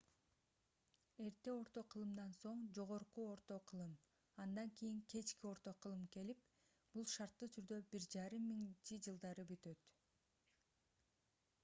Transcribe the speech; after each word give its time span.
эрте 1.25 1.51
орто 1.57 1.81
кылымдан 1.93 2.31
соң 2.37 2.61
жогорку 2.77 3.25
орто 3.33 3.57
кылым 3.71 3.91
андан 4.45 4.71
кийин 4.79 5.03
кечки 5.13 5.47
орто 5.49 5.73
кылым 5.85 6.07
келип 6.15 6.41
бул 6.95 7.07
шарттуу 7.15 7.49
түрдө 7.59 7.79
1500-жылдары 7.91 9.45
бүтөт 9.51 9.93